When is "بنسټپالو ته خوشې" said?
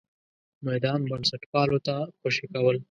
1.11-2.45